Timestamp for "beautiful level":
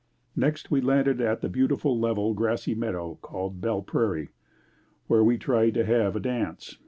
1.47-2.33